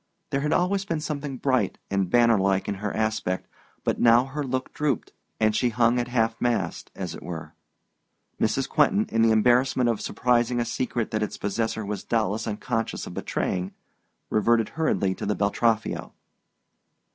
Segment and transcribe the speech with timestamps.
[0.31, 3.47] There had always been something bright and bannerlike in her aspect,
[3.83, 7.53] but now her look drooped, and she hung at half mast, as it were.
[8.41, 8.67] Mrs.
[8.67, 13.13] Quentin, in the embarrassment of surprising a secret that its possessor was doubtless unconscious of
[13.13, 13.73] betraying,
[14.31, 16.13] reverted hurriedly to the Beltraffio.